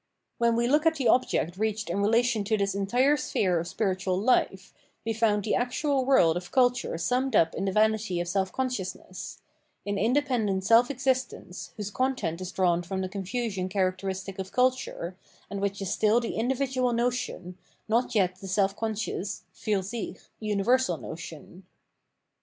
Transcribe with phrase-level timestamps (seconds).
[0.39, 4.19] When we look at the object reached in relation to this entire sphere of spiritual
[4.21, 4.71] hfe,
[5.05, 9.43] we found the actual world of culture summed up in the vanity of self consciousness—
[9.85, 15.15] in independent self existence, whose content is drawn from the confusion characteristic of culture,
[15.51, 17.55] and which is still the individual notion,
[17.87, 21.61] not yet the seh conscious (fiir sick) universal notion.